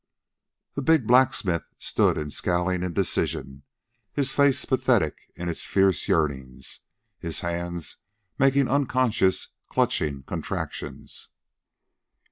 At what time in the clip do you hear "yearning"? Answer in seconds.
6.07-6.59